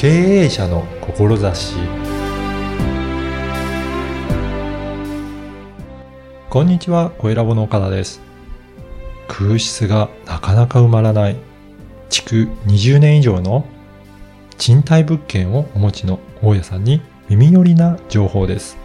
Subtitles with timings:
[0.00, 1.74] 経営者の志
[6.48, 8.22] こんにちは、小ラボの岡田です。
[9.28, 11.36] 空室がなかなか埋まらない、
[12.08, 13.66] 築20年以上の
[14.56, 18.78] 賃貸物件をお持ちの大家さんに耳寄りな情報です。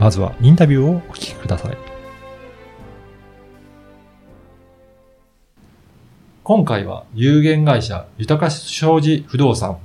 [0.00, 1.78] まずはインタビューをお聞きください。
[6.42, 9.78] 今回は有限会社豊か商事不動産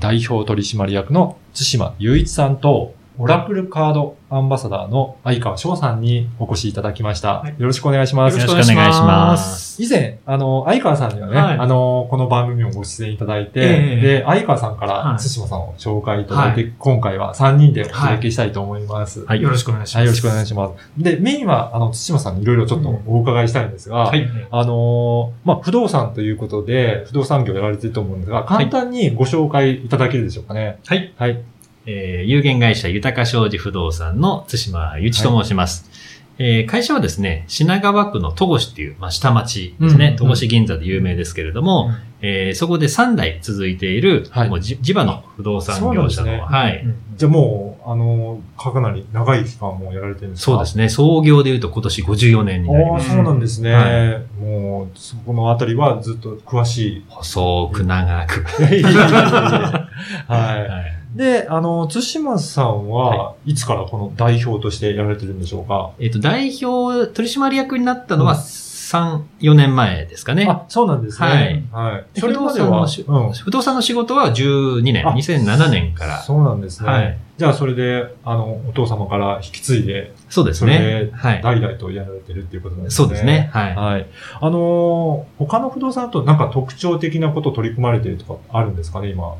[0.00, 7.40] 代表取締役の津島雄一さんと、オラクルカードアンバサダーの相川翔さんにお越しいただきました。
[7.40, 8.38] はいよろしくお願いします。
[8.38, 9.80] よろしくお願いします。
[9.80, 19.24] 以前、あの、相川さんにはね、はいあの、この番組をご出演いただいて、ええで、相川さんからはい津島さんを紹介いただいて、は今回は3人でお届けしたいと思います。
[19.24, 19.96] はい、よろしくお願いします。
[19.98, 21.02] はいよろしくお願いします。
[21.02, 24.28] で、メインは、あの、津島さんにいろいろちょっとお伺いしたいんですが、はい。
[24.50, 30.80] あのーまあ、不動産ということで、不動産業やられてると思うんですが、簡単にご紹介いただけるでしょうかね。
[30.86, 31.14] はい。
[31.16, 31.40] はい。
[31.86, 35.90] えー有限会社豊か商事不動産の津島ゆちと申します。
[36.38, 40.08] えー会社はですね、品川区の戸越っていう、まあ、下町ですね。
[40.18, 41.90] うん戸越銀座で有名ですけれども、
[42.22, 46.84] えーそこで3代続いている、はいもうじ地場の不動産業者の、ねはい。
[47.16, 50.52] じゃあもう、あのーかなり長い期間もやられてるんですか？
[50.52, 50.88] そうですね。
[50.88, 53.10] 創業で言うと今年54年になりああ、ます。
[53.10, 53.72] そうなんですね。
[53.72, 57.04] はもう、そこのあたりはずっと詳しい。
[57.08, 58.42] 細く長く。
[58.42, 59.88] は。
[60.26, 61.03] はい い。
[61.14, 65.92] で、あの、津島さんは、、はいつからこの代表としてやられてるんでしょうか？
[65.98, 70.46] えっ、と、代表取締役になったのは3、4年前ですかね。
[70.48, 71.64] あ、そうなんですね。
[71.72, 72.04] はい。
[72.20, 73.32] それまでは、不動産のしうん。
[73.32, 76.20] 不動産の仕事は12年、あ2007年から。
[76.20, 76.88] そうなんですね。
[76.88, 81.10] はいじゃあ、それで、あの、お父様から引き継いで、そうですねで。
[81.12, 81.42] はい。
[81.42, 83.06] 代々とやられてるっていうことなんですね。
[83.08, 83.50] そうですね。
[83.52, 83.74] はい。
[83.74, 84.06] はい。
[84.40, 89.34] あのー他の不動産となんか特徴的なことを取り組まれてるとかあるんですかね、今？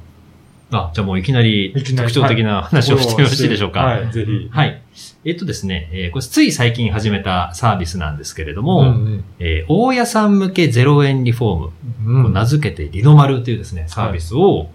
[0.79, 3.81] あ、じゃあもういきなり特徴的な話をしてよろしいでしょうか？
[3.81, 4.49] はい、ぜひ。
[4.51, 4.83] はい。
[5.25, 11.71] えっとですね、えーこれつい最近始めたサービスなんですけれども、うんえー大家さん向け0円リフォー
[12.01, 14.71] ム、名付けてリノマルというですね、サービスを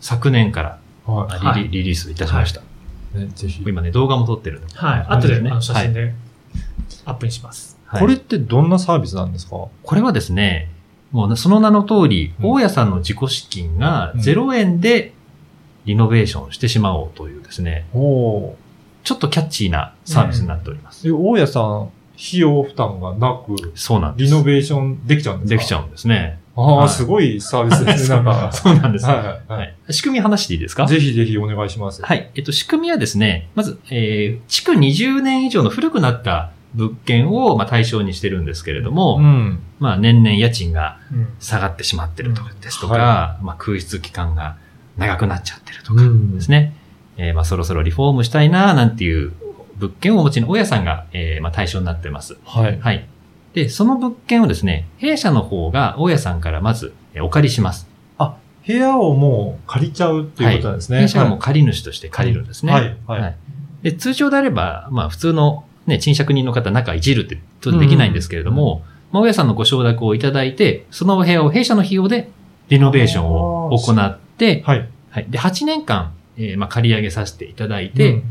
[0.00, 2.62] 昨年からはリリ,、はいリリースいたしました。
[3.14, 3.18] い。
[3.18, 3.62] ね、ぜひ。
[3.66, 4.62] 今ね、動画も撮ってる。
[4.74, 5.00] はい。
[5.08, 6.14] あ後で、ねあの写真で
[7.04, 7.78] アップにします。
[7.86, 9.56] はいこれってどんなサービスなんですか？
[9.82, 10.70] これはですね、
[11.10, 15.12] もうその名の通り、うん大家さんの自己資金がうん0円で
[15.86, 18.54] リノベーションしてしまおうというですね、お
[19.04, 21.04] ちょっとキャッチーなサービスになっております。
[21.04, 24.30] で、大家さん、費用負担がなく、そうなんです。
[24.30, 25.54] リノベーションできちゃうんですか？
[25.54, 25.58] う。
[25.58, 26.38] できちゃうんですね。
[26.56, 28.52] ああ、はいすごいサービスですね、 なんか。
[28.52, 29.06] そうなんです。
[29.06, 29.92] はいはいははいい。
[29.92, 30.86] 仕組み話していいですか？
[30.86, 32.02] ぜひぜひお願いします。
[32.02, 32.30] はい。
[32.34, 39.60] えっと、仕組みはですね、まず、えー、築20年以上の古くなった物件を、まあ、対象にしてるんですけれども、うん。
[39.78, 41.28] まあ、年々家賃がうん。
[41.40, 44.56] 下がってしまってるとかですとか、はまあ、空室期間が
[45.00, 46.74] 長くなっちゃってるとかうんですね。
[47.16, 49.32] えーまあ、そろそろリフォームしたいな、なんていう
[49.76, 52.38] 物件をお持ちの大家さんが、えーまあ、対象になってます。
[52.44, 52.78] はい。
[52.78, 53.06] はい。
[53.54, 57.90] で、その物件をですね、弊社の方が大家さんからまずえーお借りします。
[58.66, 61.00] 部屋をもう借りちゃうっていうことなんですね。
[61.00, 62.72] 弊社がもう借り主として借りるんですね。
[62.72, 62.96] はい。
[63.06, 63.36] はい。
[63.82, 72.30] で、通常であれば、まあ普通のね、賃借人の方中いじるってできないんですけれども、まあ大家さんのご承諾をいただいて、そのお部屋を弊社の費用で
[72.68, 74.29] リノベーションを行って、
[74.64, 74.88] はい。
[75.10, 75.26] はい。
[75.28, 78.22] で、8年間、えーまあ借り上げさせていただいて、うん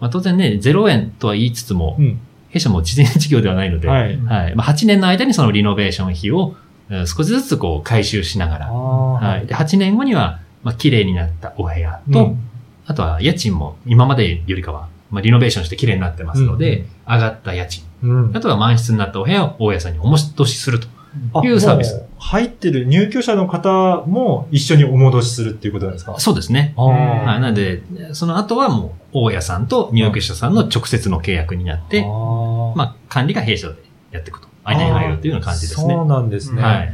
[0.00, 2.20] まあ当然ね、0円とは言いつつも、うん。
[2.50, 4.16] 弊社も事前事業ではないので、はい。
[4.18, 4.54] はい。
[4.54, 6.56] まあ8年の間にそのリノベーション費を
[6.90, 9.20] うん少しずつこう回収しながら、は。
[9.20, 12.48] はいで、8年後には、まあ綺麗になったお部屋と、うん
[12.86, 17.82] あとは家賃も今までよりかは、まあ、リノベーションして綺麗になってますので、上がった家賃。
[18.02, 20.88] うんあとは満室になったお部屋を大家さんにお戻しすると。
[21.32, 26.18] あいうサービス入ってる入居者の方も一緒にお戻しするっていうことなんですか？
[26.18, 26.74] そうですね。
[26.76, 27.28] はい。
[27.36, 27.40] あ。
[27.40, 27.82] なので、
[28.12, 33.76] その後はもう大家さんと入居者さんの直接の契約になって、まあ管理が弊社で
[34.10, 34.48] やっていくと。
[34.64, 35.94] 間に入るというような感じですね。
[35.94, 36.62] そうなんですね。
[36.62, 36.92] はい。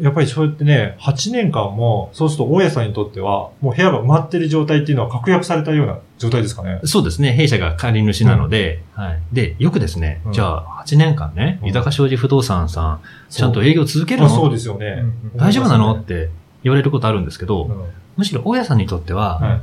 [0.00, 6.80] やっぱりそうやってね、8年間も、そうすると大家さんにとっては、もう部屋が埋まってる状態っていうのは確約されたような状態ですかね？
[6.84, 7.32] そうですね。
[7.32, 9.20] 弊社が借り主なので、はい。
[9.32, 14.26] で、よくですね、うんじゃあ8年間ね、うん豊か商事不動産さん、ちゃんと営業続けるの？
[14.26, 15.02] あそうですよね。
[15.36, 15.92] 大丈夫なの？
[15.94, 16.30] っうんて
[16.62, 17.84] 言われることあるんですけど、うん
[18.16, 19.60] むしろ大家さんにとっては、はい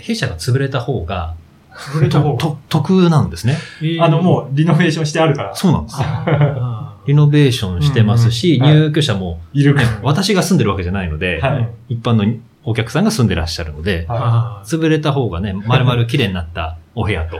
[0.00, 1.36] 弊社が潰れた方が、
[1.72, 3.56] 潰れた方がと得なんですね。
[4.00, 5.54] あの、もう、リノベーションしてあるから。
[5.54, 6.06] そうなんですよ。
[7.04, 8.80] あリノベーションしてますし、うんうんはい。
[8.80, 11.68] 入居者も、いる私が住んでるわけじゃないので、ーはい。
[11.88, 12.24] 一般の
[12.64, 17.38] お客さんが住んでらっしゃるので、はあ潰れた方がね、丸々綺麗になったお部屋と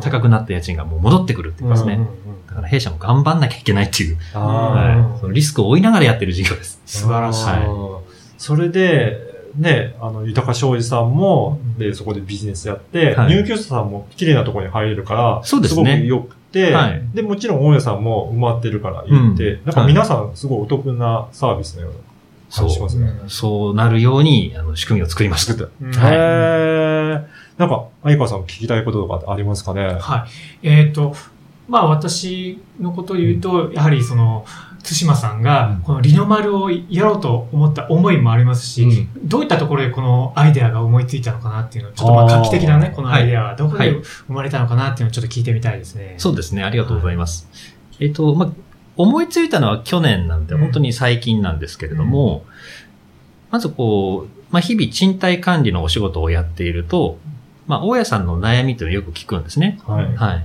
[0.00, 1.94] 高くなった家賃がもう戻ってくるって言いますね。
[1.94, 5.20] うんだから弊社も頑張んなきゃいけないっていう、あはい。
[5.20, 6.80] そのリスクを負いながらやってる事業です。
[6.86, 7.46] ー 素晴らしい。
[7.46, 7.66] はい。
[8.38, 9.18] それで、
[9.56, 11.78] ね、あの、豊か商事さんも、うん。
[11.78, 13.34] で、そこでビジネスやって、はい。
[13.34, 15.96] 入居者さんも綺麗なところに入れるから、そうですね。
[15.98, 21.98] ごく良くて、はいで、もちろん大家さんも埋まってるからいいって、うんなんか皆さんすごいお得なサービスのような
[22.50, 23.12] 感じしますね。
[23.28, 25.52] そうなるように、あの、仕組みを作りました。
[25.52, 25.86] 作った。
[25.86, 27.24] うんはいへー。
[27.58, 29.96] なんか、相川さん聞きたいこととかありますかね？
[30.00, 30.26] は
[30.62, 30.68] い。
[30.68, 31.14] えっ、と、
[31.68, 34.44] まあ私のことを言うと、やはりその、
[34.86, 35.42] 対馬さんうん。
[35.42, 46.14] が、このリノマルをやろうと思った思いもありますし、どういったところでこのアイデアが思いついたのかなっていうのを、ちょっとまあ画期的なね、このアイデアはどこではい生まれたのかなっていうのをちょっと聞いてみたいですね。
[46.18, 46.62] そうですね。
[46.62, 47.16] ありがとうござい。
[47.16, 47.48] ます。
[47.98, 48.48] えっと、まあ、
[48.96, 49.28] 思い。
[49.28, 49.48] つい。
[49.48, 52.44] たのは去年なんで、うん本当に最近なんですけれども、
[53.50, 56.72] まずこう、まあ、日々賃貸管理のお仕事をやってい。
[56.72, 57.18] ると、
[57.66, 58.88] まあ、大家さんの悩みとい。
[58.88, 59.78] うのをよく聞くんですね。
[59.86, 60.14] はい。
[60.14, 60.44] はい。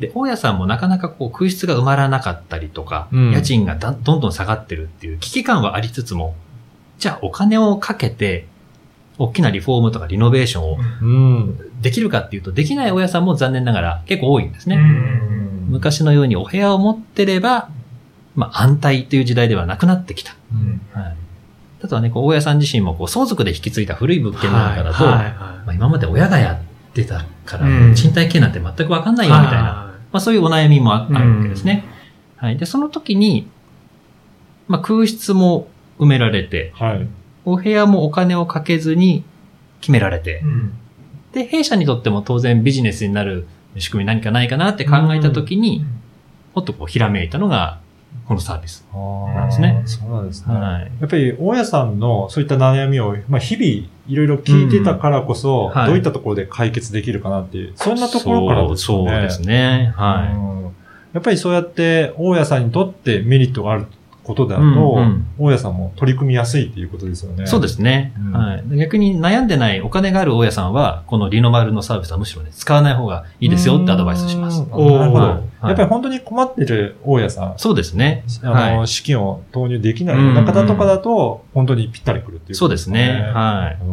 [0.00, 6.34] で、大家さんもなかなかこう空室が埋まらなかったりとか、うん家賃がだどんどん下がってるっていう危機感はありつつも、
[6.98, 8.46] じゃあお金をかけて、
[9.18, 11.82] 大きなリフォームとかリノベーションをうん。
[11.82, 14.76] できるかっていうと、できない大家さんも残念ながら結構多いんですね。
[14.76, 17.68] うん昔のようにお部屋を持ってれば、
[18.34, 20.34] まあ安泰という時代ではなくなってきた。
[20.52, 21.16] うんはい。
[21.82, 31.84] あとはね、こう大家さん自身もこう相続で引き継いだ古い物件なんかだと、はいはいはいまあ、今まで親がやってたから、うん賃貸系なんて全くわかんないよみたいな、はまあそういうお悩みもあるわけですね。
[32.36, 32.56] はい。
[32.56, 33.48] で、その時に、
[34.68, 35.68] まあ空室も
[35.98, 37.06] 埋められて、はい。
[37.44, 39.24] お部屋もお金をかけずに
[39.80, 40.72] 決められてい、うん
[41.32, 43.46] で、弊社にとっても当然ビジネスになる
[43.78, 45.84] 仕組み何かないかなって考えた時に、
[46.54, 47.80] もっとこう、ひらめいたのが、
[48.26, 48.84] このサービス。
[48.92, 50.54] なんですねそうなんですね。
[50.54, 50.92] はい。
[51.00, 59.10] やっぱり、大家さんのそういった悩みを、まあ、日々、いろいろ聞いてたからこそ、うんはいどういったところで解決できるかなっていう、そんなところからですよね。
[59.10, 59.94] そうですね。
[59.96, 60.60] はうん
[61.12, 63.86] やっぱりそうやって、大家さんにとってメリットがある
[64.30, 67.44] ことだと、うんうん大家さんも取り組みやすいっていうことですよね。
[67.44, 67.46] い。
[67.46, 68.12] そうですね。
[68.18, 68.76] うんはい。
[68.76, 74.60] 逆に悩んでないお金がある大家さんは、このリノマルのサービスはむしろね、使わない方がいいですよってアドバイスします。
[74.60, 75.24] うんなるほど。
[75.24, 78.24] はいやっぱり本当に困ってる大家さん、そうですね。
[78.42, 83.30] あの、はい資金を投入できないような方とかだと、本当にぴったりくるっていうことそうですね。
[83.34, 83.84] はい。
[83.84, 83.90] うん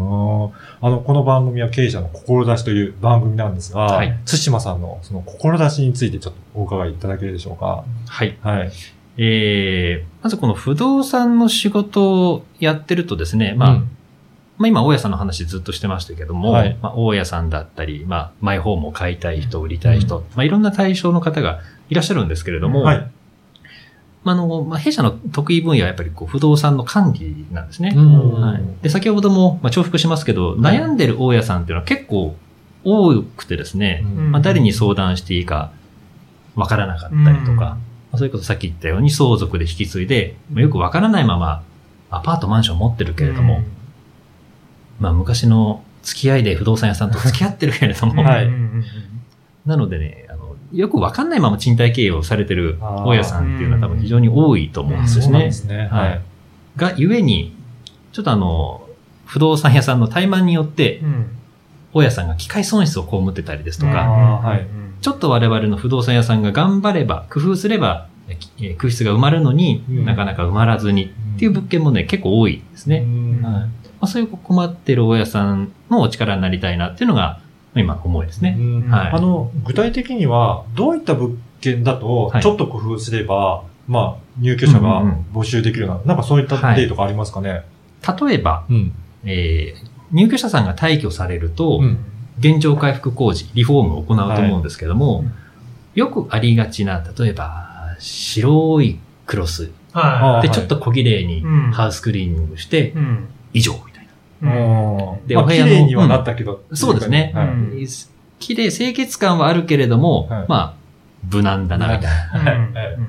[0.79, 7.83] あの、この番組は経営者の志という番組なんですが、はい津島さんのその志についてちょっとお伺いいただけるでしょうか。
[8.07, 8.37] はい。
[8.41, 8.71] はい。
[9.17, 13.89] えー、まずこの不動産の仕事をやってるとですね、まあ、うん。
[14.57, 16.77] まあ今、大家さんの話ずっとしてましたけども、はい。
[16.81, 23.11] まあ、大家さんだったり、まあ、マイホームを買いたい人、売りたい人、まあいろんな対象の方がいらっしゃるんですけれども、はい。
[24.23, 27.93] まあ、あの、まあ、弊社の得意分野はやっぱりこう不動産の管理なんですね。
[27.95, 28.41] うん。
[28.41, 28.63] はい。
[28.81, 32.35] で、先ほども、まあ、重複しますけど、悩んでる大家さんっていうのは結構
[32.83, 34.31] 多くてですね、うん。
[34.31, 35.71] まあ、誰に相談していいか
[36.55, 37.77] わからなかったりとか、まあ、
[38.17, 41.63] そういうことさっき言ったように相続で引き継いで、まあ、よくわからないまま
[42.09, 43.61] アパートマンション持ってるけれども、
[44.99, 48.45] まあ昔の付き合いで不動産屋さんと付き合ってるけれども、 はい。
[48.45, 48.83] うんうんうん
[49.67, 55.39] なのでね、あの、よくわかんないまま賃貸経営をされてる大家さんっていうのは多分非常に多いと思うんですね。
[55.39, 55.51] で。
[55.51, 55.89] すね。
[55.91, 56.15] ははい。
[56.15, 56.79] い。
[56.79, 57.53] が、ゆえに、
[58.13, 58.87] ちょっとあの、
[59.25, 61.25] 不動産屋さんの怠慢によって、うん。
[61.93, 64.65] 大家さんが機械損失を被ってたりですとか、はい
[65.01, 70.05] ちょっと我々の不動産屋さんが頑張れば、工夫すれば、えー空室が埋まるのに、うん。
[70.05, 71.05] なかなか埋まらずに
[71.35, 72.99] っていう物件もね、結構多いですね。
[72.99, 73.41] うん。
[73.41, 73.53] はい。
[73.53, 73.69] ま
[74.01, 77.39] あ、そういう困ってる大家さんのお力になりたいなっていうのが、
[77.75, 78.55] 今思いですね。
[78.59, 78.89] うん。
[78.89, 79.11] はい。
[79.13, 82.41] あの、具体的には、どういった物件だとは、い。
[82.43, 87.61] ちょっと工夫すれば、まあ、入居者がうんうん募集できるような、なんかそういった例とかありますかね？
[88.27, 88.91] 例えば、うん。
[89.25, 91.97] えー入居者さんが退去されると、うん
[92.39, 95.99] 現状回復工事、リフォームを行うと思うんですけども、はい。
[95.99, 99.71] よくありがちな、例えば、白いクロス。
[99.93, 100.51] はい。
[100.51, 101.71] ちょっと小綺麗にうん。
[101.71, 103.27] ハウスクリーニングしてい。、うん。
[103.53, 104.07] 以上みたい
[104.41, 105.17] な。
[105.25, 106.63] でお部屋の綺麗にはなったけど。
[106.73, 107.33] そうですね。
[108.39, 110.45] 綺麗、清潔感はあるけれども、はい。
[110.47, 110.73] まあ、
[111.31, 113.01] 無難だな、みたいな。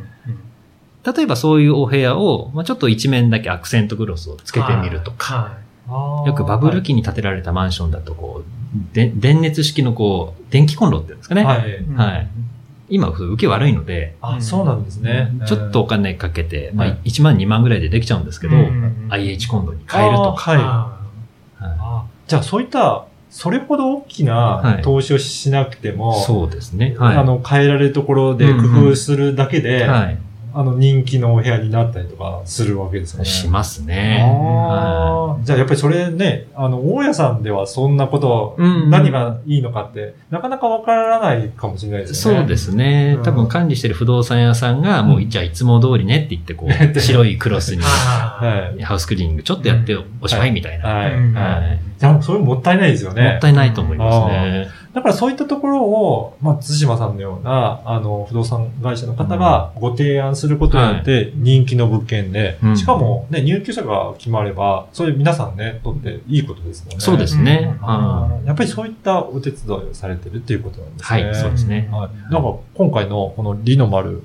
[1.13, 5.57] 例えばそういうお部屋を、まあ、ちょっと一面だけアクセントグロスをつけてみるとか、
[5.87, 8.58] はよくバブル期に建てられたマンションだと、こう、
[8.93, 11.45] で電熱式のこう、電気コンロっていうんですかね。
[11.45, 11.71] はい。
[11.71, 11.95] い。
[11.95, 12.29] はい
[12.91, 15.31] 今、受け悪いので、あ、そうなんですね。
[15.47, 20.53] ちょっとお金かけて、まあはい、1万2万ぐらいでできちゃうんですけど、うん IH コンロに変えるとか。
[20.53, 20.57] はい。
[20.57, 20.99] は
[21.61, 26.95] あじゃあそういった、それほど大きはない投資をしなくても、そうですね。
[26.99, 27.17] はい。
[27.17, 30.19] あの、変えられるところで工夫するだけで、はい。
[30.55, 33.25] あの、人気のお部屋になったりとかするわけですよね。
[33.25, 34.25] しますね。
[34.27, 35.08] あー
[35.49, 42.41] じゃあやっぱりそれね、あの、大家さんではそんなこと、うん何がいいのかって、なかなかわからないかもしれないですよね。
[42.41, 43.23] そうですねうん。
[43.23, 48.83] 多分管理してる不動産屋さんが、もう、うんじゃあいつも通りねって言って、こう、 白いクロスに、あ はい。
[48.83, 50.87] ハウスクリーニングちょっとやっておしまいみたいな。
[50.87, 51.15] はい。
[51.15, 51.81] うんはい。
[51.99, 53.23] じゃあ、それもったいないですよね。
[53.23, 54.69] もったいないと思いますね。
[54.93, 67.01] だからそういったところを、まあ、津島さんのような、あの、不動産会社の方がご提案することによって人気の物件で、うんしかもね、入居者が決まれば、そういう皆さんね、とっていいことですもんね。
[67.01, 67.77] そうですね。
[67.83, 71.25] あはーやっぱりそういったお手伝いをされてるっていうことなんですね。
[71.25, 71.89] はい、そうですね。
[71.93, 72.33] はい。
[72.33, 74.23] なんか、今回のこのリノマル、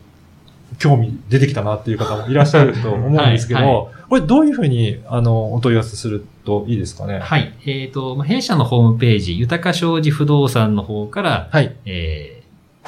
[0.79, 7.19] 興味出てきたなっていう方もいらっしゃると思うんですけど、はいはこれどういうふうに、あの、お問い合わせするといいですかね？
[7.19, 7.53] はい。
[7.65, 11.75] えっ、と、まあ弊社のホームページ、豊か商事不動産の方から、はい。
[11.85, 12.42] えー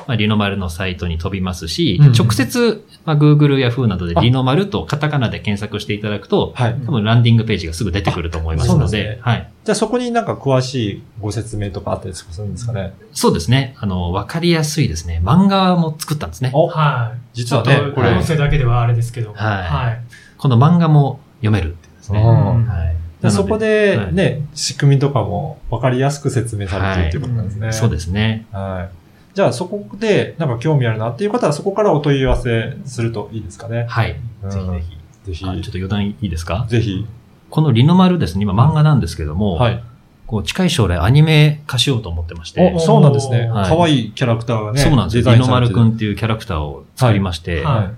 [0.07, 6.73] まあ、リノマルのサイトに飛びますし、うん直接、まあ、Google や Yahoo などであリノマルとカタカナで検索していただくと、はい。
[6.85, 9.51] 多分ランディングページがすぐ出てくると思いますので、ですねはい。
[9.63, 12.93] じゃあそこになんか詳しいご説明とかあったりするんですかね？
[13.13, 13.75] そうですね。
[13.79, 15.21] あの、わかりやすいですね。
[15.23, 16.51] 漫画も作ったんですね。
[16.53, 17.19] おはい。
[17.33, 19.33] 実はねこれ音声だけではあれですけど。
[19.33, 20.01] はいはい。
[20.37, 22.19] この漫画も読めるっていうんですね。
[22.19, 22.95] うんはい。
[23.21, 27.71] じゃあそこではいね、仕組みとかも分かりやすく説明されてるっていうことなんですね。
[27.71, 28.45] そうですね。
[28.51, 29.04] はい。
[29.35, 33.85] じゃあそこでなんか興味あるなっていう方はそこからお問い合わせするといいですかね。
[33.89, 34.15] はい。
[34.43, 34.97] うんぜひぜひ。
[35.25, 36.65] ぜひあちょっと余談いいですか？
[36.69, 37.05] ぜひ。
[37.49, 39.83] このリノマルですね、今漫画なんですけども、はい。
[40.25, 43.49] こう近い将来アニメ化しようと思ってましてお、、そうなんですね。
[43.49, 44.79] はい可愛いキャラクターがね。
[44.79, 47.89] そうなんですリノマルくんっていうキャラクターを作りまして、はいはい。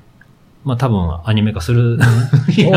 [0.65, 1.99] まあ多分アニメ化する。
[2.49, 2.71] 実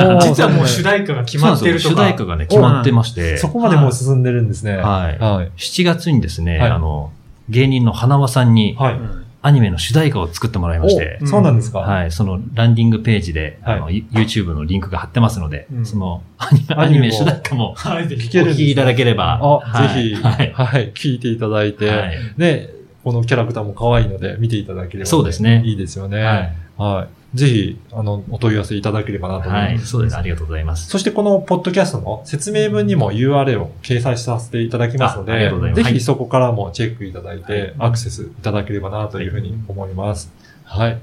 [0.45, 1.95] はもう主題歌が決まってるとか。
[1.95, 4.77] 主題歌がね、決まってまして、そこまでもう進んでるんですね。
[4.77, 5.51] はいはい。
[5.57, 7.11] 7月にですね、はいあの、
[7.51, 9.21] 芸人の花輪さんにはい。
[9.43, 11.79] アニメの主題歌を作ってもらいまして、おそうなんですか。
[11.79, 15.87] はい、そのランディングページで、あの、は YouTube のリンクが貼ってますので、うん。
[15.87, 20.11] そのアニメアニメ主題歌もはい、聞けるお聴きいただければ、あ、はい。
[20.11, 22.19] ぜひ、ははいい、聞いていただいて、はい。
[22.37, 22.69] ね、
[23.03, 25.63] このキャラクターも可愛いので見ていただければ、ね、そうですね。
[25.65, 26.23] いいですよね。
[26.23, 26.53] はい。
[26.77, 27.20] はい。
[27.35, 29.71] ぜひ、あの、お問い合わせいただければなと思います。
[29.71, 30.17] はい、そうです。
[30.17, 30.89] ありがとうございます。
[30.89, 40.33] そしてこのポッドキャストの説明文にも URL を掲載させていただきますので、ぜひそこからもチェックいただいて、はいアクセスいただければなというふうに思います。
[40.65, 40.99] はい。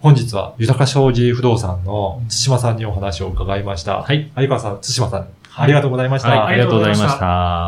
[0.00, 4.02] 本日は豊か商事不動産の津島さんにお話を伺いました。
[4.02, 4.30] はい。
[4.34, 6.28] 相川さん、津島さん、ありがとうございました。
[6.28, 7.00] はい、ありがとうございまし。
[7.00, 7.20] ありがとうご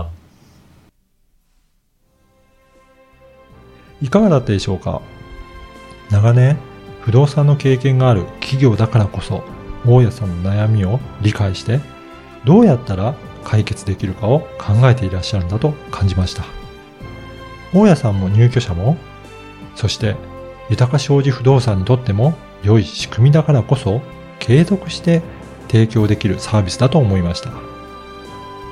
[0.09, 0.25] ざい
[4.03, 5.01] いかがだったでしょうか？
[6.11, 6.59] 長年、
[7.05, 9.45] 不動産の経験がある企業だからこそ、
[9.87, 11.81] 大家さんの悩みを理解して、
[12.47, 16.45] どうやったら解決できるかを考えていらっしゃるんだと感じました。
[17.75, 18.97] 大家さんも入居者も、
[19.75, 20.17] そして
[20.71, 22.33] 豊か商事不動産にとっても
[22.63, 24.01] 良い仕組みだからこそ、
[24.39, 25.21] 継続して
[25.69, 27.51] 提供できるサービスだと思いました。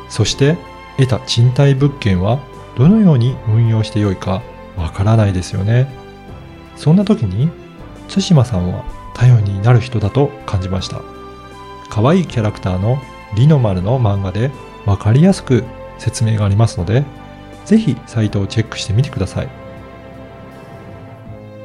[0.09, 0.57] そして
[0.97, 2.39] 得た賃貸物件は
[2.79, 4.41] どのように運用してよいか
[4.79, 5.93] わからないですよね。
[6.77, 7.51] そんな時に
[8.13, 11.01] 対馬さんは頼りになる人だと感じました。
[11.89, 12.99] 可愛いキャラクターの
[13.35, 14.51] リノマルの漫画で
[14.87, 15.65] わかりやすく
[15.99, 17.05] 説明がありますので、
[17.65, 19.49] ぜひサイトをチェックしてみてください。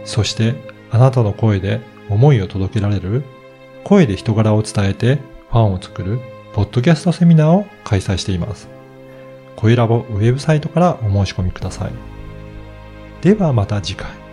[0.06, 0.56] そして
[0.92, 3.24] あなたの声で思いを届けられる
[3.84, 5.16] 声で人柄を伝えて
[5.50, 6.20] ファンを作る
[6.54, 8.70] ポッドキャストセミナーを開催しています。
[9.56, 11.92] 声ラボウェブサイトからお申し込みください。
[13.22, 14.27] ではまた次回。